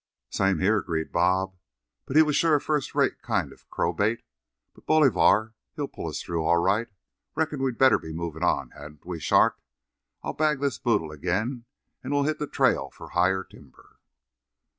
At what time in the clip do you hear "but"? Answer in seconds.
4.73-4.87